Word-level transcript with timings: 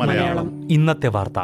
മലയാളം. 0.00 0.72
ഇന്നത്തെ 0.72 1.08
വാർത്ത. 1.08 1.38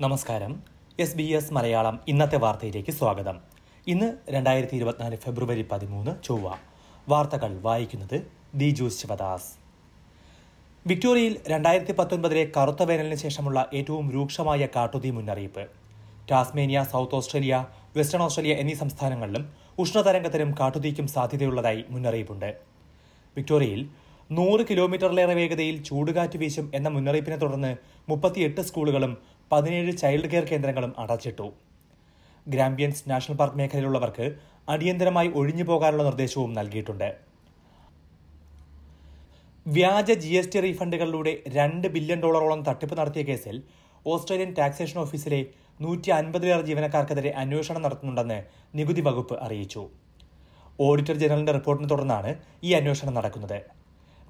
നമസ്കാരം. 0.00 0.62
എസ് 1.00 1.16
ബി 1.16 1.22
എസ് 1.22 1.52
മലയാളം 1.52 2.00
ഇന്നത്തെ 2.08 2.36
വാർത്തയിലേക്ക് 2.36 2.90
സ്വാഗതം. 2.90 3.38
ഇന്ന് 3.86 4.12
രണ്ടായിരത്തി 4.30 4.76
ഇരുപത്തിനാല് 4.76 5.16
ഫെബ്രുവരി 5.16 5.66
പതിമൂന്ന് 5.72 6.10
ചൊവ്വ. 6.24 6.54
വാർത്തകൾ 7.08 7.60
വായിക്കുന്നത് 7.60 8.30
ദിജൂസ് 8.54 9.02
ശിവദാസ്. 9.02 9.67
വിക്ടോറിയയിൽ 10.86 11.34
രണ്ടായിരത്തി 11.52 11.94
പത്തൊൻപതിലെ 11.96 12.42
കറുത്ത 12.56 12.82
വേനലിന് 12.88 13.16
ശേഷമുള്ള 13.22 13.58
ഏറ്റവും 13.78 14.06
രൂക്ഷമായ 14.14 14.68
കാട്ടുതീ 14.76 15.10
മുന്നറിയിപ്പ്. 15.16 15.64
Tasmania 16.30 16.78
south 16.92 17.16
Australia 17.18 17.54
western 17.96 18.22
Australia 18.26 18.54
എന്നീ 18.62 18.74
സംസ്ഥാനങ്ങളിലും 18.82 19.44
ഉഷ്ണതരംഗത്തിനും 19.84 20.50
കാട്ടുതീക്കും 20.60 21.06
സാധ്യതയുള്ളതായി 21.14 21.82
മുന്നറിയിപ്പുണ്ട്. 21.90 22.50
വിക്ടോറിയയിൽ 23.36 23.82
നൂറ് 24.30 24.64
കിലോമീറ്ററിലേറെ 24.70 25.34
വേഗതയിൽ 25.40 25.76
ചൂടുകാറ്റ് 25.90 26.40
വീശും 26.44 26.66
എന്ന 26.74 26.88
മുന്നറിയിപ്പിനെ 26.96 27.38
തുടർന്ന് 27.44 27.72
മുപ്പത്തിയെട്ട് 28.08 28.60
സ്കൂളുകളും 28.70 29.14
പതിനേഴ് 29.52 29.94
ചൈൽഡ് 30.02 30.32
കെയർ 30.32 30.46
കേന്ദ്രങ്ങളും 30.50 30.94
അടച്ചിട്ടു. 31.04 31.48
ഗ്രാമ്പിയൻസ് 32.46 33.08
നാഷണൽ 33.10 33.38
പാർക്ക് 33.40 33.58
മേഖലയിലുള്ളവർക്ക് 33.62 34.26
അടിയന്തരമായി 34.74 35.30
ഒഴിഞ്ഞു 35.40 35.66
പോകാനുള്ള 35.70 36.04
നിർദ്ദേശവും 36.10 36.52
നൽകിയിട്ടുണ്ട്. 36.60 37.10
വ്യാജ 39.76 40.10
ജി 40.22 40.30
എസ് 40.38 40.50
ടി 40.52 40.58
റീഫണ്ടുകളിലൂടെ 40.64 41.32
രണ്ട് 41.54 41.86
ബില്യൺ 41.94 42.18
ഡോളറോളം 42.24 42.60
തട്ടിപ്പ് 42.66 42.94
നടത്തിയ 42.98 43.22
കേസിൽ 43.28 43.56
ഓസ്ട്രേലിയൻ 44.12 44.50
ടാക്സേഷൻ 44.58 44.98
ഓഫീസിലെ 45.02 45.40
നൂറ്റി 45.80 46.10
അൻപതിലേറെ 46.18 46.64
ജീവനക്കാർക്കെതിരെ 46.68 47.30
അന്വേഷണം 47.42 47.82
നടത്തുന്നുണ്ടെന്ന് 47.86 48.38
നികുതി 48.78 49.02
വകുപ്പ് 49.08 49.34
അറിയിച്ചു. 49.46 49.82
ഓഡിറ്റർ 50.86 51.16
ജനറലിന്റെ 51.22 51.54
റിപ്പോർട്ടിനെ 51.58 51.88
തുടർന്നാണ് 51.92 52.30
ഈ 52.68 52.72
അന്വേഷണം 52.78 53.14
നടക്കുന്നത്. 53.18 53.58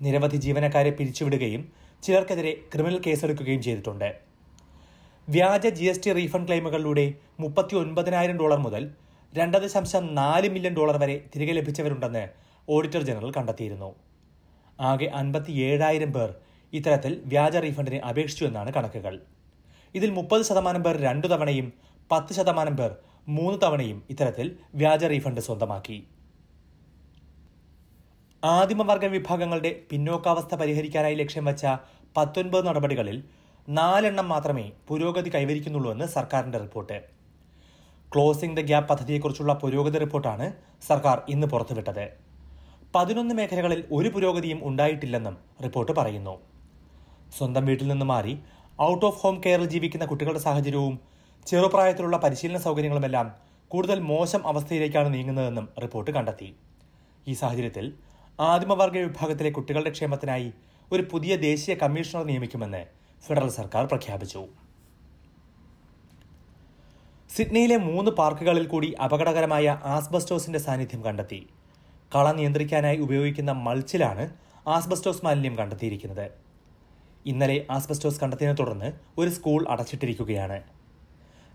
നിരവധി 0.07 0.41
ജീവനക്കാരെ 0.47 0.93
പിരിച്ചുവിടുകയും 0.99 1.62
ചിലർക്കെതിരെ 2.03 2.55
ക്രിമിനൽ 2.75 2.99
കേസെടുക്കുകയും 3.07 3.62
ചെയ്തിട്ടുണ്ട്. 3.69 4.11
വ്യാജ 5.29 5.67
ജി 5.79 5.87
എസ് 5.93 6.05
ടി 6.07 6.12
റീഫണ്ട് 6.21 6.49
ക്ലെയിമുകളിലൂടെ 6.51 7.07
മുപ്പത്തി 7.45 7.77
ഒൻപതിനായിരം 7.84 8.37
ഡോളർ 8.43 8.61
മുതൽ 8.67 8.84
രണ്ട് 9.33 9.59
ദശാംശം 9.67 10.05
നാല് 10.21 10.51
മില്യൺ 10.57 10.77
ഡോളർ 10.81 10.99
വരെ 11.05 11.19
തിരികെ 11.33 11.57
ലഭിച്ചവരുണ്ടെന്ന് 11.61 12.27
ഓഡിറ്റർ 12.69 13.03
ജനറൽ 13.09 13.33
കണ്ടെത്തിയിരുന്നു. 13.39 13.93
ആകെ 14.81 15.07
അൻപത്തി 15.07 15.53
ഏഴായിരം 15.53 16.12
പേർ 16.12 16.34
ഇത്തരത്തിൽ 16.73 17.23
വ്യാജ 17.25 17.57
റീഫണ്ടിന് 17.57 17.97
അപേക്ഷിച്ചു 17.97 18.45
എന്നാണ് 18.45 18.73
കണക്കുകൾ. 18.73 19.21
ഇതിൽ 19.95 20.11
മുപ്പത് 20.11 20.43
ശതമാനം 20.43 20.83
പേർ 20.83 20.97
രണ്ടു 20.97 21.27
തവണയും 21.27 21.73
പത്ത് 22.12 22.33
ശതമാനം 22.33 22.77
പേർ 22.77 22.97
മൂന്ന് 23.29 23.59
തവണയും 23.62 24.03
ഇത്തരത്തിൽ 24.11 24.56
വ്യാജ 24.75 25.05
റീഫണ്ട് 25.05 25.41
സ്വന്തമാക്കി. 25.41 26.06
ആദിമവർഗ 28.45 29.05
വിഭാഗങ്ങളുടെ 29.05 29.81
പിന്നോക്കാവസ്ഥ 29.91 30.55
പരിഹരിക്കാനായി 30.55 31.15
ലക്ഷ്യം 31.15 31.45
വച്ച 31.45 31.67
പത്തൊൻപത് 32.17 32.67
നടപടികളിൽ 32.67 33.25
നാലെണ്ണം 33.69 34.29
മാത്രമേ 34.29 34.73
പുരോഗതി 34.89 35.31
കൈവരിക്കുന്നുള്ളൂ 35.34 35.93
എന്ന് 35.93 36.05
സർക്കാരിന്റെ 36.05 36.59
റിപ്പോർട്ട്. 36.59 37.03
ക്ലോസിംഗ് 38.15 38.56
ദ 38.56 38.61
ഗ്യാപ്പ് 38.61 38.89
പദ്ധതിയെക്കുറിച്ചുള്ള 38.89 39.55
പുരോഗതി 39.55 39.99
റിപ്പോർട്ടാണ് 39.99 40.53
സർക്കാർ 40.89 41.23
ഇന്ന് 41.29 41.47
പുറത്തുവിട്ടത്. 41.47 42.28
പതിനൊന്ന് 42.94 43.34
മേഖലകളിൽ 43.34 43.84
ഒരു 43.92 44.08
പുരോഗതിയും 44.08 44.61
ഉണ്ടായിട്ടില്ലെന്നും 44.69 45.36
റിപ്പോർട്ട് 45.64 45.92
പറയുന്നു. 45.92 46.34
സ്വന്തം 47.39 47.64
വീട്ടിൽ 47.67 47.89
നിന്ന് 47.89 48.06
മാറി 48.06 48.39
ഔട്ട് 48.83 49.06
ഓഫ് 49.06 49.20
ഹോം 49.22 49.42
കെയറിൽ 49.47 49.67
ജീവിക്കുന്ന 49.67 50.05
കുട്ടികളുടെ 50.05 50.39
സാഹചര്യവും 50.39 50.98
ചെറുപ്രായത്തിലുള്ള 51.47 52.16
പരിശീലന 52.16 52.59
സൗകര്യങ്ങളുമെല്ലാം 52.59 53.34
കൂടുതൽ 53.69 53.98
മോശം 53.98 54.47
അവസ്ഥയിലേക്കാണ് 54.47 55.15
നീങ്ങുന്നതെന്നും 55.15 55.69
റിപ്പോർട്ട് 55.82 56.10
കണ്ടെത്തി. 56.10 56.48
ഈ 57.28 57.32
സാഹചര്യത്തിൽ 57.32 57.94
ആദിമവർഗ 58.41 58.97
വിഭാഗത്തിലെ 58.98 59.50
കുട്ടികളുടെ 59.50 59.91
ക്ഷേമത്തിനായി 59.91 60.53
ഒരു 60.93 61.04
പുതിയ 61.12 61.37
ദേശീയ 61.37 61.75
കമ്മീഷണർ 61.75 62.25
നിയമിക്കുമെന്ന് 62.25 62.82
ഫെഡറൽ 63.27 63.48
സർക്കാർ 63.48 63.87
പ്രഖ്യാപിച്ചു. 63.87 64.43
സിഡ്നിയിലെ 67.37 67.77
മൂന്ന് 67.77 68.10
പാർക്കുകളിൽ 68.10 68.66
കൂടി 68.66 68.93
അപകടകരമായ 69.04 69.81
ആസ്ബസ്റ്റോസിന്റെ 69.84 70.59
സാന്നിധ്യം 70.59 71.04
കണ്ടെത്തി. 71.04 71.41
കള 72.15 72.27
നിയന്ത്രിക്കാനായി 72.33 72.99
ഉപയോഗിക്കുന്ന 73.07 73.53
മൾച്ചിലാണ് 73.67 74.25
ആസ്ബസ്റ്റോസ് 74.77 75.25
മാലിന്യം 75.25 75.59
കണ്ടെത്തിയിരിക്കുന്നത്. 75.59 76.27
ഇന്നലെ 77.27 77.67
ആസ്ബസ്റ്റോസ് 77.71 78.21
കണ്ടെത്തിയതിനെ 78.21 78.57
തുടർന്ന് 78.61 78.93
ഒരു 79.21 79.31
സ്കൂൾ 79.31 79.61
അടച്ചിട്ടിരിക്കുകയാണ്. 79.69 80.59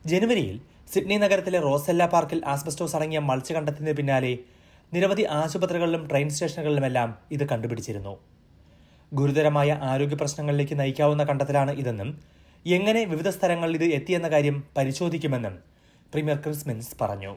ജനുവരിയിൽ 0.06 0.60
സിഡ്നി 0.94 1.18
നഗരത്തിലെ 1.18 1.60
റോസെല്ല 1.60 2.06
പാർക്കിൽ 2.06 2.40
ആസ്ബസ്റ്റോസ് 2.46 2.96
അടങ്ങിയ 2.96 3.20
മൾച്ച് 3.20 3.54
കണ്ടെത്തിയതിന് 3.54 3.98
പിന്നാലെ 3.98 4.38
നിരവധി 4.94 5.24
ആശുപത്രികളിലും 5.40 6.08
ട്രെയിൻ 6.10 6.30
സ്റ്റേഷനുകളിലുമെല്ലാം 6.30 7.10
ഇത് 7.32 7.44
കണ്ടുപിടിച്ചിരുന്നു. 7.52 8.14
ഗുരുതരമായ 9.14 9.80
ആരോഗ്യ 9.82 10.16
പ്രശ്നങ്ങളിലേക്ക് 10.16 10.80
നയിക്കാവുന്ന 10.80 11.24
കണ്ടെത്തലാണ് 11.24 11.72
ഇതെന്നും 11.72 12.10
എങ്ങനെ 12.66 13.02
വിവിധ 13.06 13.30
സ്ഥലങ്ങളിൽ 13.30 13.76
ഇത് 13.76 13.88
എത്തിയെന്ന 13.94 14.28
കാര്യം 14.28 14.64
പരിശോധിക്കുമെന്നും 14.78 15.56
പ്രീമിയർ 16.14 16.38
ക്രിസ്മിൻസ് 16.38 16.96
പറഞ്ഞു. 17.02 17.34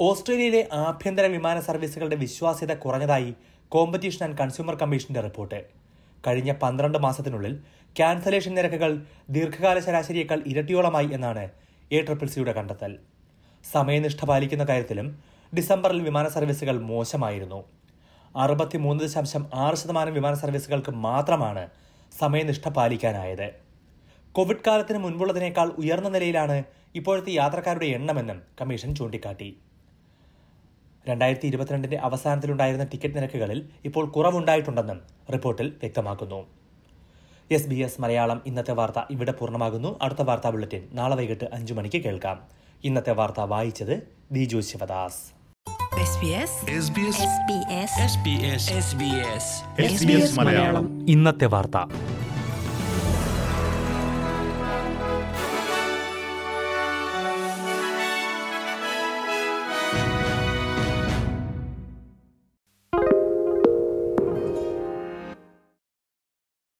ഓസ്ട്രേലിയയിലെ 0.00 0.60
ആഭ്യന്തര 0.72 1.26
വിമാന 1.32 1.58
സർവീസുകളുടെ 1.66 2.16
വിശ്വാസ്യത 2.22 2.72
കുറഞ്ഞതായി 2.84 3.28
കോമ്പറ്റീഷൻ 3.72 4.22
ആൻഡ് 4.26 4.38
കൺസ്യൂമർ 4.38 4.74
കമ്മീഷന്റെ 4.80 5.20
റിപ്പോർട്ട്. 5.26 5.58
കഴിഞ്ഞ 6.24 6.52
പന്ത്രണ്ട് 6.62 6.98
മാസത്തിനുള്ളിൽ 7.04 7.52
ക്യാൻസലേഷൻ 7.98 8.52
നിരക്കുകൾ 8.58 8.92
ദീർഘകാല 9.34 9.78
ശരാശരിയേക്കാൾ 9.86 10.40
ഇരട്ടിയോളമായി 10.52 11.08
എന്നാണ് 11.16 11.44
എ 11.96 12.00
ട്രിപ്പിൾ 12.06 12.28
സിയുടെ 12.34 12.52
കണ്ടെത്തൽ. 12.52 12.92
സമയനിഷ്ഠ 13.72 14.24
പാലിക്കുന്ന 14.30 14.64
കാര്യത്തിലും 14.70 15.10
ഡിസംബറിൽ 15.56 16.00
വിമാന 16.08 16.28
സർവീസുകൾ 16.36 16.78
മോശമായിരുന്നു. 16.90 17.60
അറുപത്തിമൂന്ന് 18.34 19.04
ദശാംശം 19.04 19.44
ആറ് 19.66 19.78
ശതമാനം 19.82 20.14
വിമാന 20.18 20.34
സർവീസുകൾക്ക് 20.42 20.94
മാത്രമാണ് 21.06 21.64
സമയനിഷ്ഠ 22.20 22.68
പാലിക്കാനായത്. 22.78 23.48
കോവിഡ് 24.34 24.64
കാലത്തിന് 24.66 25.00
മുൻപുള്ളതിനേക്കാൾ 25.04 25.70
ഉയർന്ന 25.84 26.10
നിലയിലാണ് 26.16 26.58
ഇപ്പോഴത്തെ 27.00 27.32
യാത്രക്കാരുടെ 27.40 27.90
എണ്ണമെന്നും 27.98 28.40
കമ്മീഷൻ 28.60 28.90
ചൂണ്ടിക്കാട്ടി. 29.00 29.50
രണ്ടായിരത്തി 31.08 31.46
ഇരുപത്തിരണ്ടിന്റെ 31.46 31.96
അവസാനത്തിലുണ്ടായിരുന്ന 31.96 32.84
ടിക്കറ്റ് 32.84 33.16
നിരക്കുകളിൽ 33.16 33.68
ഇപ്പോൾ 33.84 34.06
കുറവുണ്ടായിട്ടുണ്ടെന്നും 34.06 35.00
റിപ്പോർട്ടിൽ 35.32 35.68
വ്യക്തമാക്കുന്നു. 35.68 36.46
എസ് 37.50 37.68
ബി 37.68 37.74
എസ് 37.74 38.00
മലയാളം 38.00 38.42
ഇന്നത്തെ 38.46 38.72
വാർത്ത 38.72 39.00
ഇവിടെ 39.10 39.32
പൂർണമാകുന്നു. 39.32 39.98
അടുത്ത 40.02 40.22
വാർത്താ 40.22 40.50
ബുള്ളറ്റിൻ 40.50 40.88
നാളെ 40.92 41.16
വൈകിട്ട് 41.16 41.44
അഞ്ചു 41.52 41.74
മണിക്ക് 41.74 41.98
കേൾക്കാം. 42.04 42.40
ഇന്നത്തെ 42.84 43.12
വാർത്ത 43.12 43.40
വായിച്ചത് 43.40 44.08
ബിജു 44.32 44.60
ശിവദാസ്. 44.60 45.22
ഇന്നത്തെ 51.06 51.46
വാർത്ത. 51.46 51.78